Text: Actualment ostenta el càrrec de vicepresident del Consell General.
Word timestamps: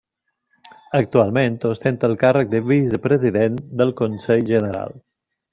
Actualment 0.99 1.59
ostenta 1.69 2.09
el 2.11 2.17
càrrec 2.25 2.51
de 2.55 2.63
vicepresident 2.71 3.63
del 3.83 3.97
Consell 4.03 4.47
General. 4.53 4.99